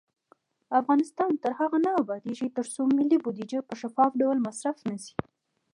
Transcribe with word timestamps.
افغانستان 0.79 1.31
تر 1.43 1.51
هغو 1.59 1.77
نه 1.85 1.91
ابادیږي، 2.01 2.47
ترڅو 2.57 2.81
ملي 2.97 3.17
بودیجه 3.23 3.59
په 3.67 3.73
شفاف 3.81 4.11
ډول 4.21 4.37
مصرف 4.47 4.77
نشي. 4.89 5.15